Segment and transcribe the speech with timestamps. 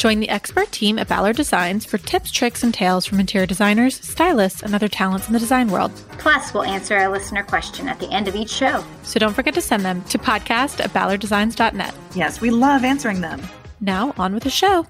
[0.00, 4.00] Join the expert team at Ballard Designs for tips, tricks, and tales from interior designers,
[4.00, 5.92] stylists, and other talents in the design world.
[6.12, 8.82] Plus, we'll answer a listener question at the end of each show.
[9.02, 11.94] So don't forget to send them to podcast at ballarddesigns.net.
[12.14, 13.42] Yes, we love answering them.
[13.82, 14.86] Now, on with the show.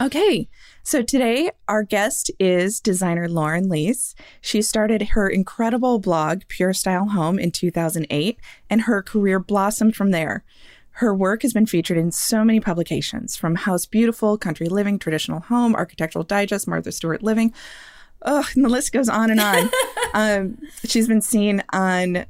[0.00, 0.48] Okay,
[0.82, 4.14] so today our guest is designer Lauren Liess.
[4.40, 8.38] She started her incredible blog, Pure Style Home, in 2008,
[8.70, 10.42] and her career blossomed from there.
[10.92, 15.40] Her work has been featured in so many publications from House Beautiful, Country Living, Traditional
[15.40, 17.52] Home, Architectural Digest, Martha Stewart Living.
[18.24, 19.70] Oh, and the list goes on and on.
[20.14, 22.26] um, she's been seen on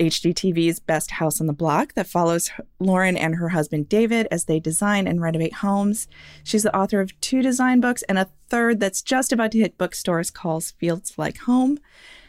[0.00, 4.58] HGTV's Best House on the Block that follows Lauren and her husband David as they
[4.58, 6.08] design and renovate homes.
[6.42, 9.78] She's the author of two design books and a third that's just about to hit
[9.78, 11.78] bookstores called Feels Like Home.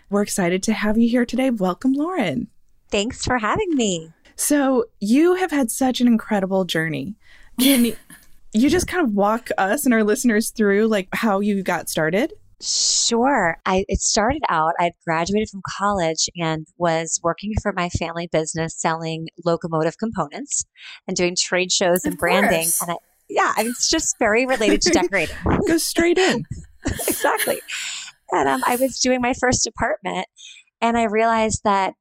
[0.10, 1.50] We're excited to have you here today.
[1.50, 2.50] Welcome, Lauren.
[2.90, 4.12] Thanks for having me.
[4.36, 7.16] So, you have had such an incredible journey.
[7.60, 7.86] Can
[8.54, 12.34] you just kind of walk us and our listeners through like how you got started?
[12.62, 13.58] Sure.
[13.66, 18.76] I it started out I graduated from college and was working for my family business
[18.76, 20.64] selling locomotive components
[21.08, 22.96] and doing trade shows and branding and I,
[23.28, 25.36] yeah, it's just very related to decorating.
[25.68, 26.46] Go straight in.
[26.86, 27.62] exactly.
[28.32, 30.28] And um, I was doing my first apartment
[30.82, 31.94] and I realized that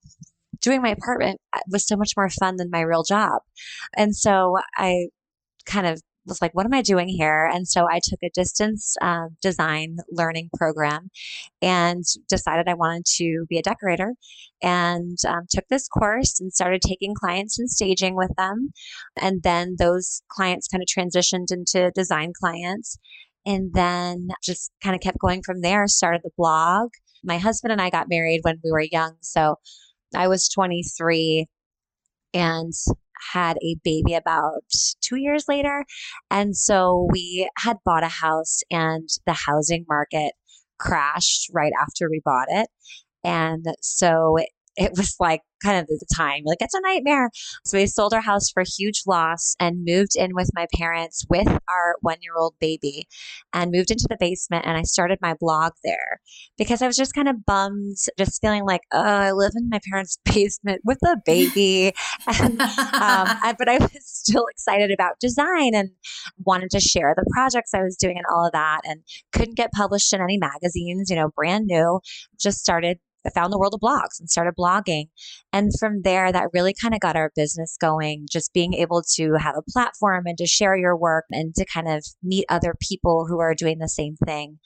[0.62, 3.42] doing my apartment uh, was so much more fun than my real job.
[3.96, 5.06] And so I
[5.66, 7.50] kind of was like, what am I doing here?
[7.52, 11.10] And so I took a distance uh, design learning program
[11.62, 14.14] and decided I wanted to be a decorator
[14.62, 18.70] and um, took this course and started taking clients and staging with them.
[19.16, 22.98] And then those clients kind of transitioned into design clients.
[23.46, 26.90] And then just kind of kept going from there, started the blog.
[27.24, 29.16] My husband and I got married when we were young.
[29.22, 29.56] So
[30.14, 31.46] I was 23
[32.34, 32.72] and
[33.32, 34.62] had a baby about
[35.02, 35.84] two years later.
[36.30, 40.32] And so we had bought a house, and the housing market
[40.78, 42.68] crashed right after we bought it.
[43.22, 44.38] And so
[44.80, 46.42] it was like kind of the time.
[46.44, 47.30] Like it's a nightmare.
[47.64, 51.26] So we sold our house for a huge loss and moved in with my parents
[51.28, 53.06] with our one year old baby
[53.52, 56.20] and moved into the basement and i started my blog there
[56.56, 59.80] because i was just kind of bummed just feeling like oh i live in my
[59.88, 61.92] parents basement with a baby.
[62.26, 62.68] And, um,
[63.42, 65.90] I, but i was still excited about design and
[66.44, 69.02] wanted to share the projects i was doing and all of that and
[69.32, 72.00] couldn't get published in any magazines you know brand new
[72.38, 75.06] just started I found the world of blogs and started blogging.
[75.52, 78.26] And from there, that really kind of got our business going.
[78.30, 81.88] Just being able to have a platform and to share your work and to kind
[81.88, 84.58] of meet other people who are doing the same thing.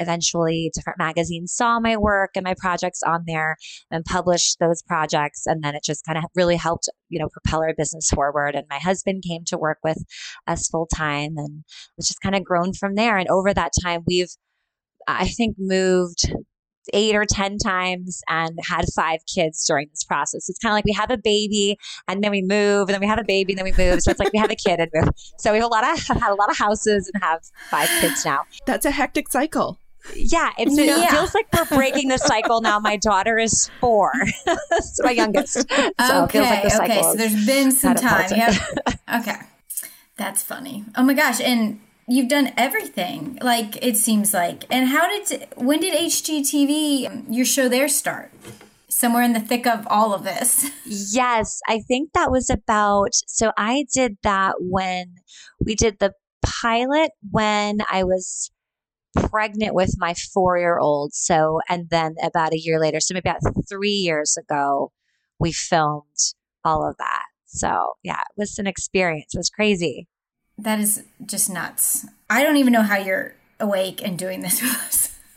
[0.00, 3.56] Eventually, different magazines saw my work and my projects on there
[3.92, 5.46] and published those projects.
[5.46, 8.56] And then it just kind of really helped, you know, propel our business forward.
[8.56, 9.98] And my husband came to work with
[10.48, 11.62] us full time and
[11.96, 13.16] it's just kind of grown from there.
[13.16, 14.30] And over that time, we've,
[15.06, 16.28] I think, moved
[16.92, 20.48] eight or 10 times and had five kids during this process.
[20.48, 21.78] It's kind of like we have a baby
[22.08, 24.02] and then we move and then we have a baby and then we move.
[24.02, 25.08] So it's like we have a kid and move.
[25.38, 27.40] So we have a lot of, had a lot of houses and have
[27.70, 28.42] five kids now.
[28.66, 29.78] That's a hectic cycle.
[30.14, 31.04] Yeah, it's, yeah.
[31.04, 32.78] it feels like we're breaking the cycle now.
[32.78, 34.12] My daughter is four,
[34.44, 35.70] That's my youngest.
[35.70, 37.02] So okay, like okay.
[37.02, 38.30] So there's been some time.
[38.30, 38.52] Yep.
[39.20, 39.36] okay,
[40.18, 40.84] that's funny.
[40.94, 41.40] Oh my gosh!
[41.40, 44.64] And you've done everything like it seems like.
[44.70, 48.30] And how did when did hgtv your show there start?
[48.88, 50.70] Somewhere in the thick of all of this.
[50.86, 55.16] Yes i think that was about so i did that when
[55.58, 58.50] we did the pilot when i was
[59.16, 63.28] pregnant with my four year old so and then about a year later so maybe
[63.28, 64.92] about three years ago
[65.38, 66.34] we filmed
[66.64, 67.24] all of that.
[67.46, 69.34] So yeah it was an experience.
[69.34, 70.06] It was crazy
[70.58, 72.06] that is just nuts.
[72.30, 75.10] I don't even know how you're awake and doing this with us.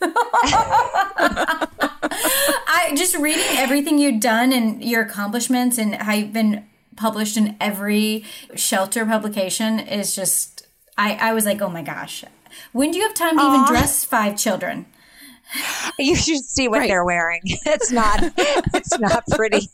[2.80, 6.64] I just reading everything you've done and your accomplishments and how you've been
[6.96, 8.24] published in every
[8.54, 10.66] shelter publication is just
[10.96, 12.24] I, I was like, oh my gosh.
[12.72, 13.54] When do you have time to Aww.
[13.54, 14.86] even dress five children?
[15.98, 16.88] You should see what right.
[16.88, 17.40] they're wearing.
[17.46, 19.68] It's not it's not pretty.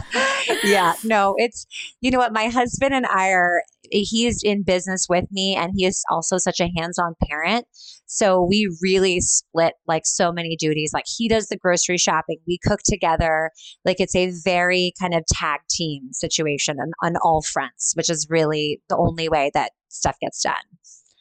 [0.64, 1.66] yeah, no, it's
[2.00, 5.84] you know what my husband and I are he's in business with me and he
[5.84, 7.66] is also such a hands-on parent.
[8.06, 10.92] So we really split like so many duties.
[10.94, 12.38] Like he does the grocery shopping.
[12.46, 13.50] We cook together.
[13.84, 18.26] Like it's a very kind of tag team situation on, on all fronts which is
[18.30, 20.54] really the only way that stuff gets done.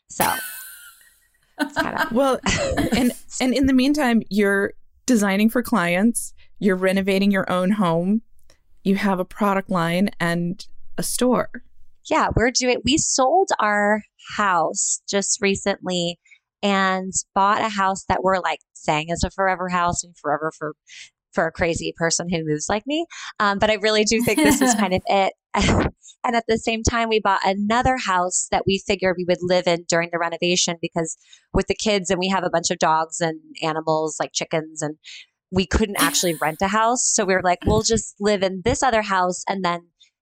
[0.10, 0.32] So
[2.12, 2.40] well
[2.96, 3.12] and
[3.42, 4.74] and in the meantime you're
[5.08, 6.36] designing for clients.
[6.60, 8.22] You're renovating your own home.
[8.84, 10.64] You have a product line and
[11.00, 11.50] a store
[12.10, 14.04] yeah, we're doing, we sold our
[14.36, 16.20] house just recently
[16.64, 20.74] and bought a house that we're like saying is a forever house and forever for
[21.34, 23.06] for a crazy person who moves like me.
[23.40, 25.34] Um, but I really do think this is kind of it.
[25.54, 29.68] and at the same time, we bought another house that we figured we would live
[29.68, 31.16] in during the renovation because
[31.54, 34.98] with the kids and we have a bunch of dogs and animals like chickens and
[35.52, 37.06] we couldn't actually rent a house.
[37.06, 39.82] So we were like, we'll just live in this other house and then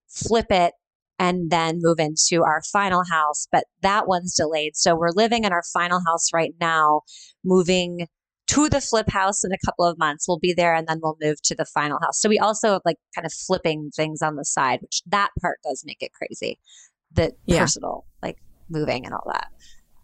[0.10, 0.74] flip it
[1.20, 3.48] and then move into our final house.
[3.52, 4.76] But that one's delayed.
[4.76, 7.02] So we're living in our final house right now,
[7.44, 8.08] moving
[8.48, 10.28] to the flip house in a couple of months.
[10.28, 12.22] We'll be there and then we'll move to the final house.
[12.22, 15.60] So we also have like kind of flipping things on the side, which that part
[15.64, 16.60] does make it crazy.
[17.14, 17.62] The yeah.
[17.62, 18.38] personal, like
[18.70, 19.48] moving and all that.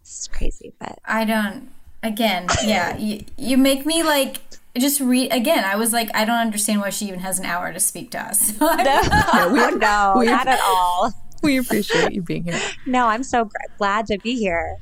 [0.00, 1.70] It's crazy, but I don't
[2.02, 4.40] again, yeah, you, you make me like
[4.78, 5.64] just read again.
[5.64, 8.20] I was like, I don't understand why she even has an hour to speak to
[8.20, 8.58] us.
[8.60, 11.12] no, no, we, no we, not at all.
[11.42, 12.60] We appreciate you being here.
[12.86, 14.76] No, I'm so glad to be here.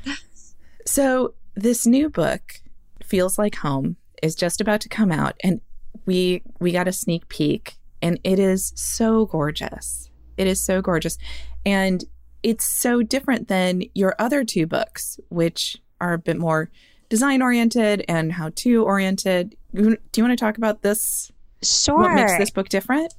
[0.84, 2.60] So this new book,
[3.02, 5.62] feels like home, is just about to come out, and
[6.04, 10.10] we we got a sneak peek, and it is so gorgeous.
[10.36, 11.16] It is so gorgeous,
[11.64, 12.04] and
[12.42, 16.70] it's so different than your other two books, which are a bit more
[17.10, 19.56] design oriented and how to oriented.
[19.74, 21.30] Do you want to talk about this?
[21.62, 21.98] Sure.
[21.98, 23.12] What makes this book different?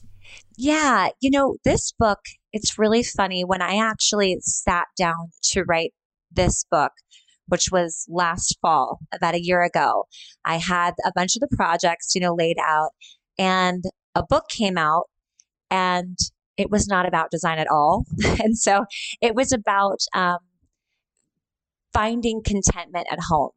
[0.57, 1.09] Yeah.
[1.19, 2.19] You know, this book,
[2.53, 3.43] it's really funny.
[3.43, 5.93] When I actually sat down to write
[6.31, 6.93] this book,
[7.47, 10.07] which was last fall, about a year ago,
[10.45, 12.91] I had a bunch of the projects, you know, laid out
[13.37, 13.83] and
[14.15, 15.09] a book came out
[15.69, 16.17] and
[16.55, 18.05] it was not about design at all.
[18.41, 18.85] and so
[19.21, 20.37] it was about um,
[21.91, 23.51] finding contentment at home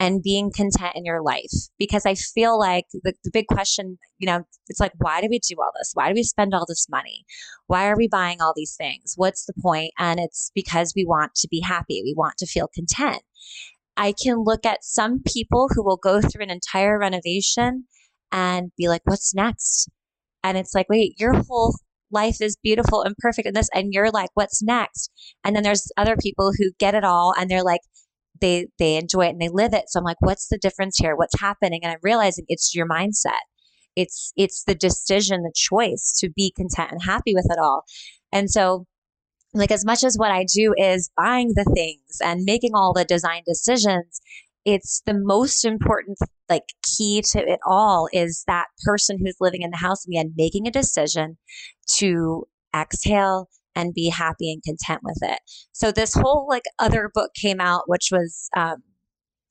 [0.00, 1.52] and being content in your life.
[1.78, 5.38] Because I feel like the, the big question, you know, it's like, why do we
[5.38, 5.92] do all this?
[5.94, 7.24] Why do we spend all this money?
[7.66, 9.14] Why are we buying all these things?
[9.16, 9.92] What's the point?
[9.98, 12.02] And it's because we want to be happy.
[12.04, 13.22] We want to feel content.
[13.96, 17.84] I can look at some people who will go through an entire renovation
[18.32, 19.88] and be like, what's next?
[20.42, 21.74] And it's like, wait, your whole
[22.10, 23.68] life is beautiful and perfect in this.
[23.72, 25.10] And you're like, what's next?
[25.44, 27.80] And then there's other people who get it all and they're like,
[28.40, 29.84] they they enjoy it and they live it.
[29.88, 31.16] So I'm like, what's the difference here?
[31.16, 31.80] What's happening?
[31.82, 33.42] And I'm realizing it's your mindset.
[33.96, 37.84] It's it's the decision, the choice to be content and happy with it all.
[38.32, 38.86] And so
[39.54, 43.04] like as much as what I do is buying the things and making all the
[43.04, 44.20] design decisions,
[44.64, 49.70] it's the most important like key to it all is that person who's living in
[49.70, 51.38] the house and making a decision
[51.86, 55.38] to exhale and be happy and content with it.
[55.72, 58.82] So this whole like other book came out, which was um,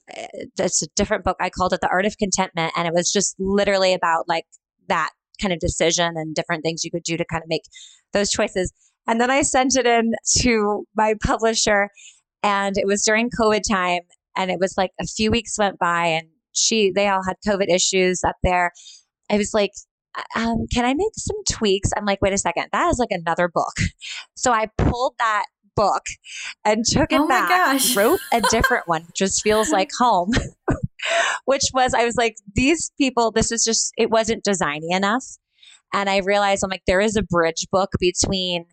[0.07, 1.37] it's a different book.
[1.39, 4.45] I called it The Art of Contentment, and it was just literally about like
[4.87, 5.09] that
[5.41, 7.63] kind of decision and different things you could do to kind of make
[8.11, 8.71] those choices.
[9.07, 11.89] And then I sent it in to my publisher,
[12.41, 14.01] and it was during COVID time,
[14.35, 17.73] and it was like a few weeks went by, and she they all had COVID
[17.73, 18.71] issues up there.
[19.29, 19.71] I was like,
[20.36, 21.89] um, can I make some tweaks?
[21.95, 23.74] I'm like, wait a second, that is like another book.
[24.36, 26.03] So I pulled that book
[26.63, 27.96] and took it oh back, gosh.
[27.96, 30.32] wrote a different one, just feels like home,
[31.46, 35.25] which was, I was like, these people, this is just, it wasn't designy enough.
[35.93, 38.65] And I realized I'm like, there is a bridge book between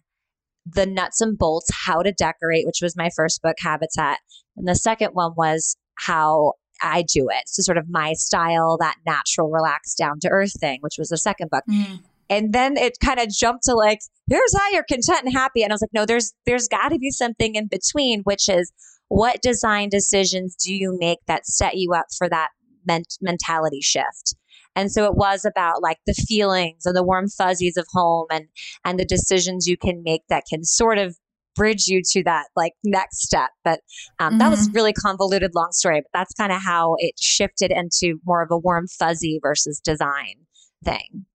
[0.66, 4.18] the nuts and bolts, how to decorate, which was my first book, Habitat.
[4.56, 7.42] And the second one was how I do it.
[7.46, 11.18] So sort of my style, that natural, relaxed, down to earth thing, which was the
[11.18, 11.64] second book.
[11.70, 12.00] Mm.
[12.28, 15.62] And then it kind of jumped to like, here's how you're content and happy.
[15.62, 18.72] And I was like, no, there's there's got to be something in between, which is
[19.08, 22.50] what design decisions do you make that set you up for that
[22.87, 24.37] ment- mentality shift?
[24.76, 28.46] And so it was about like the feelings and the warm fuzzies of home and
[28.84, 31.16] and the decisions you can make that can sort of
[31.60, 33.50] bridge you to that like next step.
[33.64, 33.80] But
[34.18, 34.38] um, mm-hmm.
[34.38, 34.76] that was mm-hmm.
[34.76, 36.00] really convoluted, long story.
[36.00, 40.46] But that's kind of how it shifted into more of a warm, fuzzy versus design
[40.82, 41.26] thing.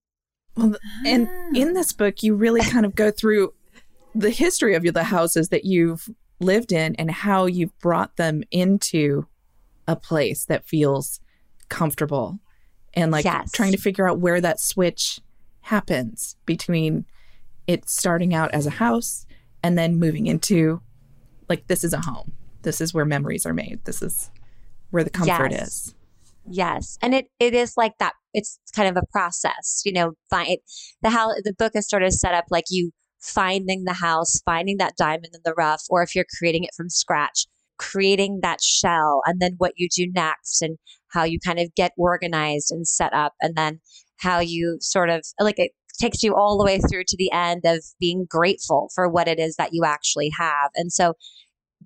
[0.58, 3.54] Well, and in this book, you really kind of go through
[4.16, 9.28] the history of the houses that you've lived in and how you've brought them into
[9.88, 11.20] a place that feels
[11.70, 12.40] comfortable
[12.96, 13.52] and like yes.
[13.52, 15.20] trying to figure out where that switch
[15.62, 17.06] happens between
[17.68, 19.25] it starting out as a house
[19.66, 20.80] and then moving into
[21.50, 22.34] like this is a home.
[22.62, 23.80] This is where memories are made.
[23.86, 24.30] This is
[24.92, 25.68] where the comfort yes.
[25.68, 25.96] is.
[26.48, 27.00] Yes.
[27.02, 28.14] And it, it is like that.
[28.36, 30.58] It's kind of a process, you know, find
[31.02, 34.78] the how the book is sort of set up like you finding the house, finding
[34.78, 37.48] that diamond in the rough, or if you're creating it from scratch,
[37.80, 41.92] creating that shell and then what you do next and how you kind of get
[41.98, 43.80] organized and set up and then
[44.18, 47.62] how you sort of like it takes you all the way through to the end
[47.66, 50.72] of being grateful for what it is that you actually have.
[50.76, 51.14] And so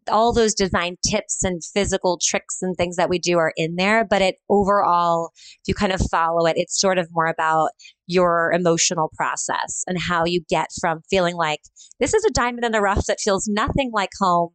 [0.09, 4.05] all those design tips and physical tricks and things that we do are in there,
[4.05, 7.69] but it overall, if you kind of follow it, it's sort of more about
[8.07, 11.59] your emotional process and how you get from feeling like
[11.99, 14.49] this is a diamond in the rough that feels nothing like home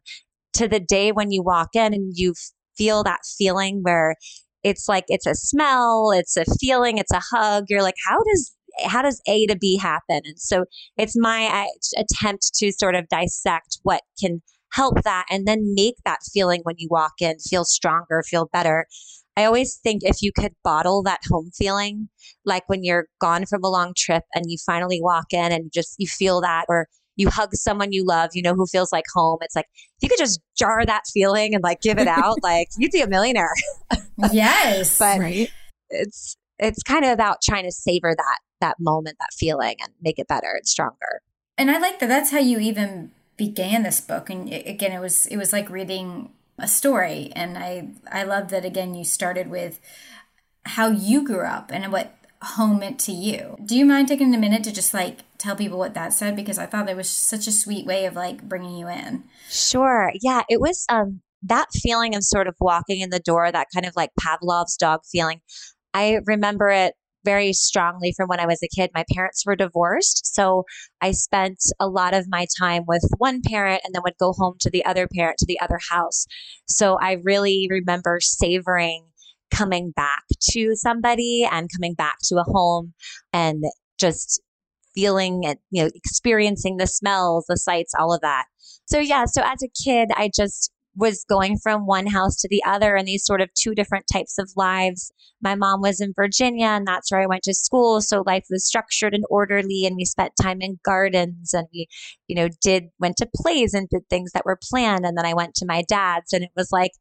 [0.55, 2.35] to the day when you walk in and you
[2.77, 4.17] feel that feeling where
[4.63, 7.67] it's like it's a smell, it's a feeling, it's a hug.
[7.69, 10.21] You're like, how does how does A to B happen?
[10.25, 10.65] And so
[10.97, 16.19] it's my attempt to sort of dissect what can help that and then make that
[16.33, 18.87] feeling when you walk in feel stronger, feel better.
[19.37, 22.09] I always think if you could bottle that home feeling,
[22.45, 25.95] like when you're gone from a long trip and you finally walk in and just
[25.99, 29.39] you feel that, or you hug someone you love, you know, who feels like home.
[29.41, 32.69] It's like if you could just jar that feeling and like give it out, like
[32.79, 33.55] you'd be a millionaire.
[34.33, 34.99] yes.
[34.99, 35.51] but right.
[35.91, 40.19] it's it's kind of about trying to savor that that moment, that feeling and make
[40.19, 41.21] it better and stronger.
[41.59, 45.27] And I like that that's how you even began this book and again it was
[45.27, 49.81] it was like reading a story and I I love that again you started with
[50.67, 53.57] how you grew up and what home meant to you.
[53.65, 56.59] Do you mind taking a minute to just like tell people what that said because
[56.59, 59.25] I thought it was such a sweet way of like bringing you in.
[59.51, 60.11] Sure.
[60.23, 63.85] Yeah, it was um that feeling of sort of walking in the door, that kind
[63.85, 65.43] of like Pavlov's dog feeling.
[65.95, 68.91] I remember it very strongly from when I was a kid.
[68.95, 70.35] My parents were divorced.
[70.35, 70.65] So
[71.01, 74.57] I spent a lot of my time with one parent and then would go home
[74.61, 76.27] to the other parent, to the other house.
[76.67, 79.07] So I really remember savoring
[79.51, 82.93] coming back to somebody and coming back to a home
[83.33, 83.65] and
[83.99, 84.43] just
[84.95, 88.45] feeling and you know experiencing the smells the sights all of that
[88.85, 92.63] so yeah so as a kid i just was going from one house to the
[92.65, 95.13] other and these sort of two different types of lives.
[95.43, 98.01] My mom was in Virginia and that's where I went to school.
[98.01, 101.89] So life was structured and orderly and we spent time in gardens and we,
[102.29, 105.05] you know, did, went to plays and did things that were planned.
[105.05, 106.93] And then I went to my dad's and it was like,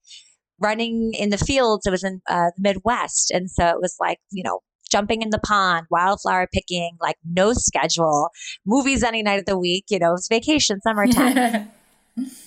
[0.59, 1.85] running in the fields.
[1.85, 3.31] It was in uh, the Midwest.
[3.31, 4.59] And so it was like, you know,
[4.89, 8.29] jumping in the pond, wildflower picking, like no schedule,
[8.65, 11.71] movies any night of the week, you know, it was vacation, summertime.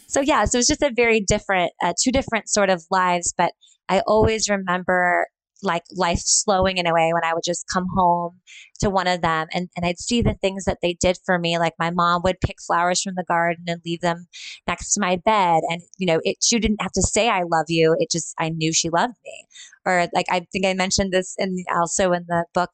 [0.06, 3.34] so yeah, so it was just a very different, uh, two different sort of lives.
[3.36, 3.52] But
[3.88, 5.26] I always remember
[5.62, 8.40] like life slowing in a way when I would just come home
[8.80, 11.58] to one of them and, and I'd see the things that they did for me.
[11.58, 14.26] Like my mom would pick flowers from the garden and leave them
[14.66, 15.62] next to my bed.
[15.70, 17.96] And, you know, it, she didn't have to say, I love you.
[17.98, 19.44] It just, I knew she loved me.
[19.86, 22.70] Or like, I think I mentioned this in also in the book.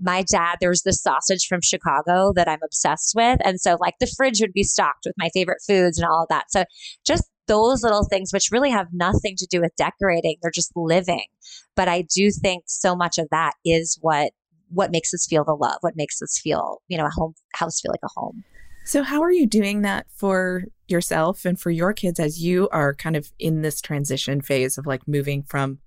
[0.00, 3.40] My dad, there was this sausage from Chicago that I'm obsessed with.
[3.44, 6.28] And so like the fridge would be stocked with my favorite foods and all of
[6.28, 6.50] that.
[6.50, 6.64] So
[7.04, 11.26] just those little things, which really have nothing to do with decorating, they're just living.
[11.74, 14.32] But I do think so much of that is what
[14.68, 17.80] what makes us feel the love, what makes us feel, you know, a home house
[17.80, 18.42] feel like a home.
[18.84, 22.94] So how are you doing that for yourself and for your kids as you are
[22.94, 25.78] kind of in this transition phase of like moving from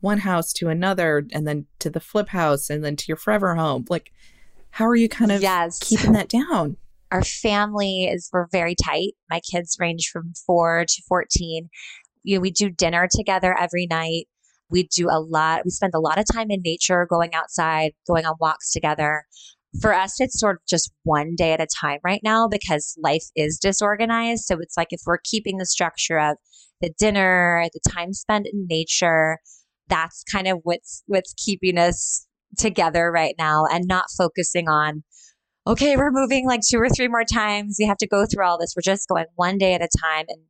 [0.00, 3.54] one house to another and then to the flip house and then to your forever
[3.54, 3.86] home?
[3.88, 4.12] Like
[4.70, 5.78] how are you kind of yes.
[5.80, 6.76] keeping that down?
[7.10, 9.12] Our family is, we're very tight.
[9.30, 11.68] My kids range from four to 14.
[12.22, 14.26] You know, we do dinner together every night.
[14.70, 18.26] We do a lot, we spend a lot of time in nature, going outside, going
[18.26, 19.24] on walks together.
[19.80, 23.24] For us, it's sort of just one day at a time right now because life
[23.34, 24.44] is disorganized.
[24.44, 26.36] So it's like if we're keeping the structure of
[26.80, 29.38] the dinner, the time spent in nature,
[29.88, 35.02] that's kind of what's what's keeping us together right now and not focusing on
[35.68, 37.76] okay, we're moving like two or three more times.
[37.78, 38.72] We have to go through all this.
[38.74, 40.40] We're just going one day at a time and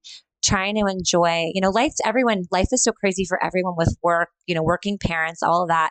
[0.45, 4.29] trying to enjoy, you know, life everyone, life is so crazy for everyone with work,
[4.47, 5.91] you know, working parents, all of that.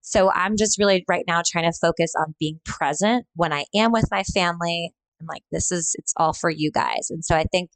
[0.00, 3.92] So I'm just really right now trying to focus on being present when I am
[3.92, 4.92] with my family.
[5.20, 7.08] I'm like, this is, it's all for you guys.
[7.10, 7.70] And so I think,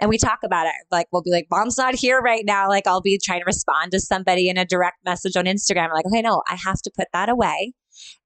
[0.00, 2.68] and we talk about it, like, we'll be like, mom's not here right now.
[2.68, 5.84] Like, I'll be trying to respond to somebody in a direct message on Instagram.
[5.84, 7.74] I'm like, okay, no, I have to put that away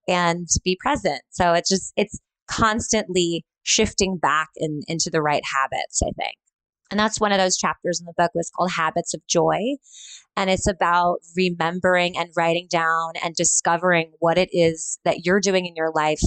[0.08, 1.22] and be present.
[1.30, 2.18] So it's just, it's
[2.48, 6.36] constantly shifting back in, into the right habits, I think.
[6.90, 9.76] And that's one of those chapters in the book was called Habits of Joy.
[10.36, 15.66] And it's about remembering and writing down and discovering what it is that you're doing
[15.66, 16.20] in your life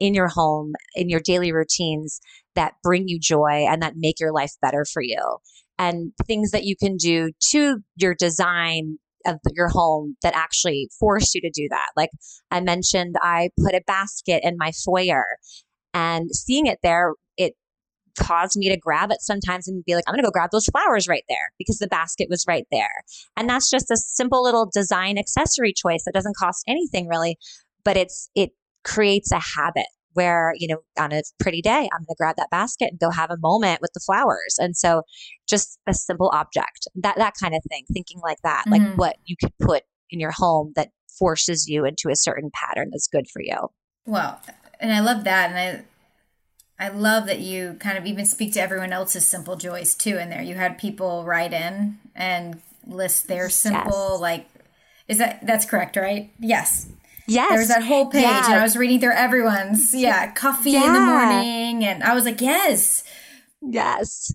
[0.00, 2.20] in your home, in your daily routines
[2.54, 5.38] that bring you joy and that make your life better for you.
[5.78, 11.34] And things that you can do to your design of your home that actually forced
[11.34, 11.88] you to do that.
[11.96, 12.10] Like
[12.50, 15.24] I mentioned, I put a basket in my foyer
[15.92, 17.54] and seeing it there, it
[18.18, 20.66] caused me to grab it sometimes and be like, I'm going to go grab those
[20.66, 23.02] flowers right there because the basket was right there.
[23.36, 27.38] And that's just a simple little design accessory choice that doesn't cost anything really,
[27.84, 28.50] but it's, it
[28.84, 32.50] creates a habit where, you know, on a pretty day, I'm going to grab that
[32.50, 34.56] basket and go have a moment with the flowers.
[34.58, 35.02] And so
[35.48, 38.84] just a simple object, that, that kind of thing, thinking like that, mm-hmm.
[38.84, 42.88] like what you could put in your home that forces you into a certain pattern
[42.90, 43.68] that's good for you.
[44.06, 44.40] Well,
[44.80, 45.50] and I love that.
[45.50, 45.86] And
[46.78, 50.16] I, I love that you kind of even speak to everyone else's simple joys too
[50.18, 50.42] in there.
[50.42, 54.20] You had people write in and list their simple yes.
[54.20, 54.46] like
[55.06, 56.32] is that that's correct, right?
[56.38, 56.88] Yes.
[57.26, 57.48] Yes.
[57.50, 58.46] There was that whole page yeah.
[58.46, 60.86] and I was reading through everyone's yeah, coffee yeah.
[60.86, 63.04] in the morning and I was like, "Yes."
[63.62, 64.32] Yes.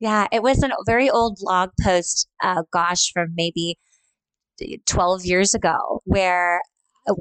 [0.00, 3.78] Yeah, it was a very old blog post, uh, gosh, from maybe
[4.86, 6.60] 12 years ago, where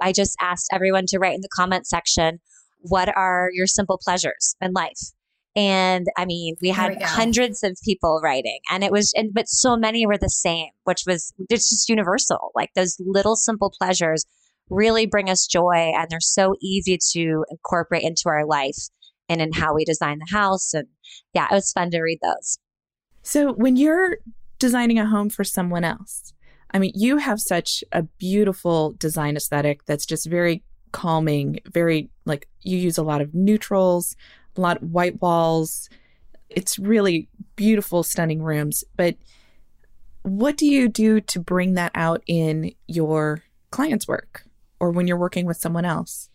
[0.01, 2.39] I just asked everyone to write in the comment section
[2.79, 4.99] what are your simple pleasures in life?
[5.55, 9.47] And I mean, we had we hundreds of people writing and it was, and, but
[9.47, 12.51] so many were the same, which was, it's just universal.
[12.53, 14.25] Like those little simple pleasures
[14.69, 18.77] really bring us joy and they're so easy to incorporate into our life
[19.29, 20.73] and in how we design the house.
[20.73, 20.87] And
[21.33, 22.59] yeah, it was fun to read those.
[23.23, 24.17] So when you're
[24.59, 26.33] designing a home for someone else,
[26.71, 32.47] I mean, you have such a beautiful design aesthetic that's just very calming, very like
[32.61, 34.15] you use a lot of neutrals,
[34.55, 35.89] a lot of white walls.
[36.49, 38.83] It's really beautiful, stunning rooms.
[38.95, 39.15] But
[40.23, 44.46] what do you do to bring that out in your client's work
[44.79, 46.29] or when you're working with someone else?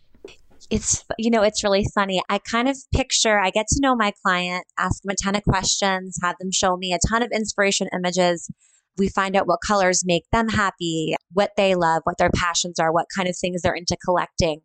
[0.69, 2.21] It's, you know, it's really funny.
[2.29, 5.43] I kind of picture, I get to know my client, ask them a ton of
[5.43, 8.49] questions, have them show me a ton of inspiration images
[8.97, 12.91] we find out what colors make them happy, what they love, what their passions are,
[12.91, 14.61] what kind of things they're into collecting.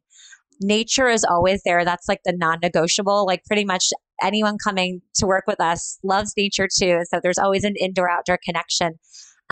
[0.61, 1.85] Nature is always there.
[1.85, 3.25] That's like the non negotiable.
[3.27, 3.89] Like pretty much
[4.23, 7.03] anyone coming to work with us loves nature too.
[7.05, 8.99] So there's always an indoor outdoor connection.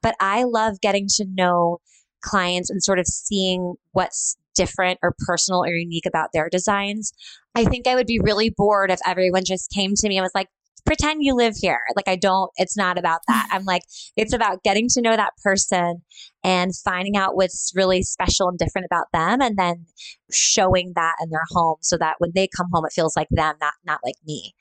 [0.03, 1.79] But I love getting to know
[2.27, 7.13] clients and sort of seeing what's different or personal or unique about their designs.
[7.55, 10.35] I think I would be really bored if everyone just came to me and was
[10.35, 10.49] like,
[10.87, 11.81] pretend you live here.
[11.95, 13.49] Like I don't, it's not about that.
[13.53, 13.83] I'm like,
[14.17, 16.03] it's about getting to know that person
[16.43, 19.85] and finding out what's really special and different about them and then
[20.31, 23.57] showing that in their home so that when they come home, it feels like them,
[23.61, 24.55] not, not like me.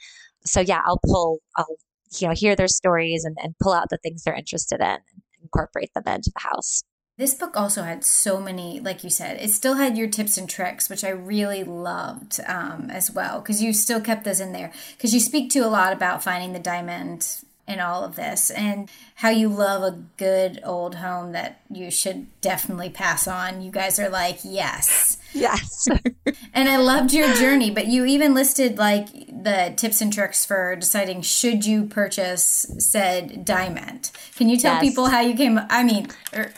[0.46, 1.78] So yeah, I'll pull, I'll,
[2.20, 5.02] you know, hear their stories and, and pull out the things they're interested in and
[5.42, 6.84] incorporate them into the house.
[7.18, 10.50] This book also had so many, like you said, it still had your tips and
[10.50, 14.74] tricks, which I really loved um, as well, because you still kept those in there.
[14.98, 17.26] Because you speak to a lot about finding the diamond
[17.68, 22.28] in all of this and how you love a good old home that you should
[22.42, 23.62] definitely pass on.
[23.62, 25.18] You guys are like, yes.
[25.34, 25.88] Yes.
[26.54, 30.76] and I loved your journey, but you even listed like the tips and tricks for
[30.76, 34.12] deciding should you purchase said diamond.
[34.36, 34.82] Can you tell yes.
[34.82, 35.60] people how you came?
[35.70, 36.52] I mean, er,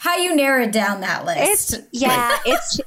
[0.00, 1.74] how you narrowed down that list.
[1.74, 2.80] It's, yeah, it's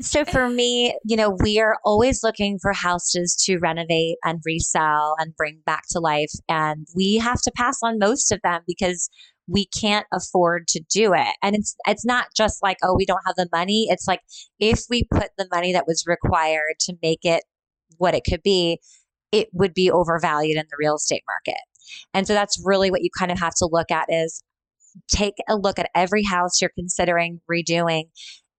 [0.00, 5.14] so for me, you know, we are always looking for houses to renovate and resell
[5.18, 6.32] and bring back to life.
[6.48, 9.08] And we have to pass on most of them because
[9.46, 11.36] we can't afford to do it.
[11.42, 13.86] And it's it's not just like, oh, we don't have the money.
[13.88, 14.20] It's like
[14.58, 17.44] if we put the money that was required to make it
[17.98, 18.80] what it could be,
[19.32, 21.60] it would be overvalued in the real estate market.
[22.12, 24.42] And so that's really what you kind of have to look at is
[25.08, 28.04] take a look at every house you're considering redoing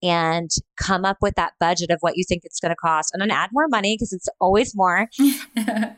[0.04, 3.22] and come up with that budget of what you think it's going to cost and
[3.22, 5.08] then add more money because it's always more.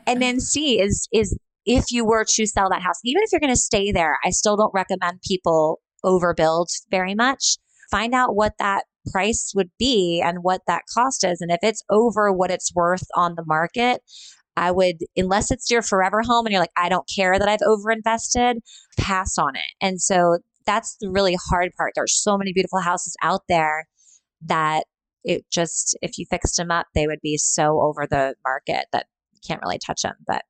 [0.06, 3.40] And then see is is if you were to sell that house even if you're
[3.40, 7.56] going to stay there i still don't recommend people overbuild very much.
[7.90, 11.82] Find out what that price would be and what that cost is and if it's
[11.90, 14.02] over what it's worth on the market
[14.58, 17.60] I would, unless it's your forever home and you're like, I don't care that I've
[17.60, 18.56] overinvested,
[18.98, 19.70] pass on it.
[19.80, 21.92] And so that's the really hard part.
[21.94, 23.86] There's so many beautiful houses out there
[24.46, 24.84] that
[25.22, 29.06] it just, if you fixed them up, they would be so over the market that
[29.32, 30.16] you can't really touch them.
[30.26, 30.42] But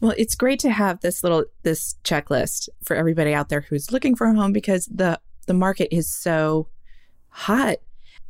[0.00, 4.14] well, it's great to have this little this checklist for everybody out there who's looking
[4.14, 6.68] for a home because the the market is so
[7.28, 7.78] hot.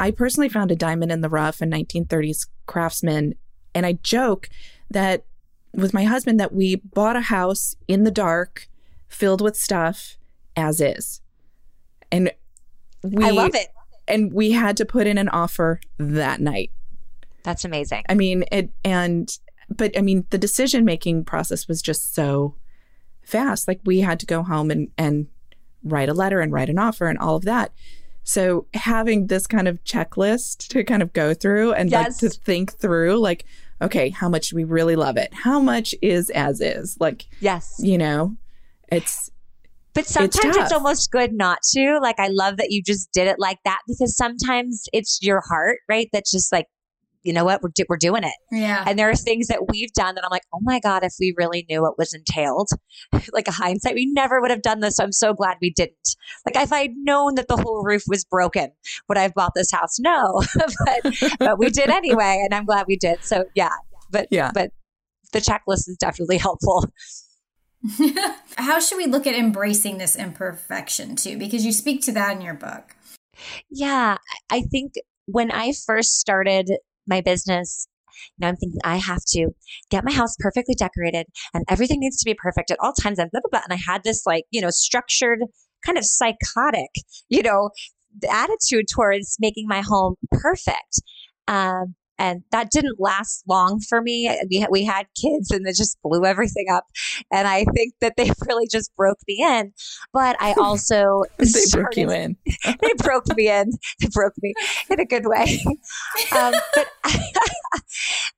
[0.01, 3.35] I personally found a diamond in the rough, a 1930s craftsman
[3.75, 4.49] and I joke
[4.91, 5.25] that
[5.75, 8.69] with my husband that we bought a house in the dark
[9.09, 10.17] filled with stuff
[10.57, 11.21] as is.
[12.11, 12.33] And
[13.03, 13.69] we I love it.
[14.07, 16.71] And we had to put in an offer that night.
[17.43, 18.05] That's amazing.
[18.09, 19.31] I mean, it, and,
[19.69, 22.57] but I mean, the decision making process was just so
[23.23, 23.67] fast.
[23.67, 25.29] Like we had to go home and, and
[25.83, 27.73] write a letter and write an offer and all of that.
[28.25, 32.23] So having this kind of checklist to kind of go through and yes.
[32.23, 33.45] like to think through, like,
[33.81, 35.35] okay, how much do we really love it?
[35.35, 36.97] How much is as is?
[37.01, 38.37] Like, yes, you know,
[38.91, 39.31] it's.
[39.95, 41.99] But sometimes it's, it's almost good not to.
[42.01, 45.81] Like, I love that you just did it like that because sometimes it's your heart,
[45.87, 46.09] right?
[46.15, 46.67] That's just like
[47.23, 48.35] you know what, we're, do- we're doing it.
[48.51, 48.85] Yeah.
[48.87, 51.35] And there are things that we've done that I'm like, oh my God, if we
[51.37, 52.69] really knew what was entailed,
[53.33, 54.97] like a hindsight, we never would have done this.
[54.97, 56.17] So I'm so glad we didn't.
[56.47, 58.73] Like if I'd known that the whole roof was broken,
[59.09, 59.99] would I have bought this house?
[60.01, 60.43] No,
[60.85, 62.41] but, but we did anyway.
[62.45, 63.25] And I'm glad we did.
[63.25, 63.71] So yeah,
[64.11, 64.71] but, yeah, but
[65.33, 66.87] the checklist is definitely helpful.
[68.57, 71.37] How should we look at embracing this imperfection too?
[71.37, 72.95] Because you speak to that in your book.
[73.71, 74.19] Yeah,
[74.51, 74.95] I think
[75.27, 76.71] when I first started
[77.07, 77.87] my business
[78.39, 79.51] know, I'm thinking I have to
[79.91, 83.31] get my house perfectly decorated and everything needs to be perfect at all times and
[83.31, 83.65] blah, blah, blah.
[83.65, 85.41] And I had this like, you know, structured
[85.85, 86.91] kind of psychotic,
[87.29, 87.71] you know,
[88.31, 91.01] attitude towards making my home perfect.
[91.49, 94.31] Um, and that didn't last long for me.
[94.49, 96.85] We, we had kids and it just blew everything up.
[97.33, 99.73] And I think that they really just broke me in.
[100.13, 102.37] But I also they started, broke you in.
[102.65, 103.73] they broke me in.
[104.01, 104.55] They broke me
[104.89, 105.61] in a good way.
[106.37, 106.87] Um, but,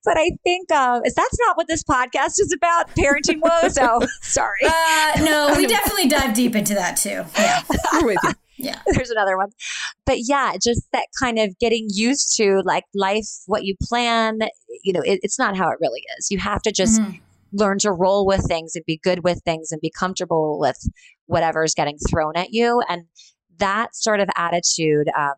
[0.03, 2.89] but I think um, is that's not what this podcast is about.
[2.97, 3.77] Parenting woes.
[3.79, 4.61] Oh, sorry.
[4.65, 7.25] Uh, no, we definitely dive deep into that too.
[7.37, 8.31] Yeah, we're with you.
[8.57, 8.81] Yeah.
[8.87, 9.51] There's another one.
[10.07, 14.41] But yeah, just that kind of getting used to like life, what you plan,
[14.83, 16.31] you know, it, it's not how it really is.
[16.31, 17.17] You have to just mm-hmm.
[17.53, 20.79] learn to roll with things and be good with things and be comfortable with
[21.27, 22.83] whatever is getting thrown at you.
[22.89, 23.05] And
[23.59, 25.35] that sort of attitude, um,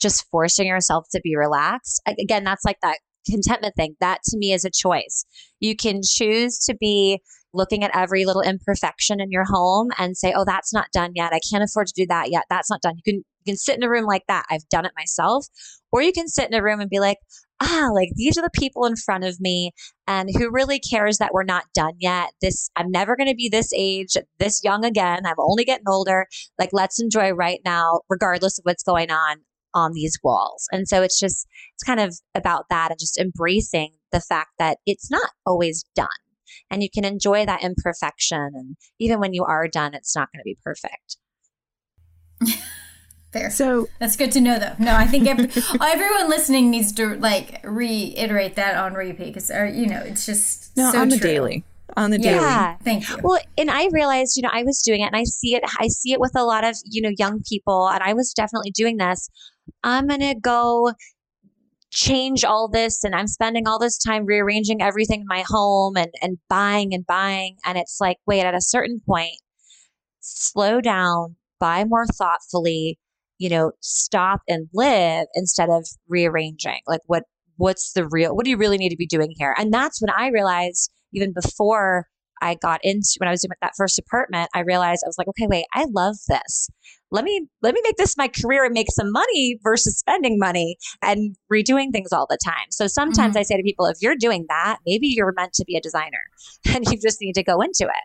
[0.00, 2.00] just forcing yourself to be relaxed.
[2.06, 3.96] Again, that's like that contentment thing.
[4.00, 5.24] That to me is a choice.
[5.60, 7.20] You can choose to be
[7.54, 11.32] looking at every little imperfection in your home and say, "Oh, that's not done yet.
[11.32, 12.44] I can't afford to do that yet.
[12.50, 14.44] That's not done." You can you can sit in a room like that.
[14.50, 15.46] I've done it myself.
[15.92, 17.18] Or you can sit in a room and be like,
[17.60, 19.72] "Ah, like these are the people in front of me
[20.06, 22.30] and who really cares that we're not done yet.
[22.40, 25.26] This I'm never going to be this age, this young again.
[25.26, 26.26] I'm only getting older.
[26.58, 29.38] Like let's enjoy right now regardless of what's going on
[29.74, 33.92] on these walls." And so it's just it's kind of about that and just embracing
[34.12, 36.08] the fact that it's not always done
[36.70, 38.50] and you can enjoy that imperfection.
[38.54, 41.16] And even when you are done, it's not going to be perfect.
[43.32, 43.50] Fair.
[43.50, 44.72] So that's good to know, though.
[44.78, 49.86] No, I think every, everyone listening needs to like reiterate that on repeat because, you
[49.86, 51.64] know, it's just no so on the daily
[51.96, 52.36] on the daily.
[52.36, 52.76] Yeah.
[52.84, 53.16] Thank you.
[53.22, 55.88] Well, and I realized, you know, I was doing it and I see it, I
[55.88, 58.96] see it with a lot of, you know, young people and I was definitely doing
[58.98, 59.28] this.
[59.82, 60.92] I'm going to go
[61.90, 66.10] change all this and I'm spending all this time rearranging everything in my home and,
[66.20, 67.56] and buying and buying.
[67.64, 69.40] And it's like, wait, at a certain point,
[70.20, 72.98] slow down, buy more thoughtfully,
[73.38, 76.80] you know, stop and live instead of rearranging.
[76.86, 77.24] Like what
[77.56, 79.54] what's the real what do you really need to be doing here?
[79.58, 82.06] And that's when I realized even before
[82.40, 85.28] I got into when I was doing that first apartment, I realized I was like,
[85.28, 86.68] okay, wait, I love this.
[87.10, 90.76] Let me let me make this my career and make some money versus spending money
[91.00, 92.66] and redoing things all the time.
[92.70, 93.38] So sometimes mm-hmm.
[93.38, 96.20] I say to people, if you're doing that, maybe you're meant to be a designer
[96.66, 98.04] and you just need to go into it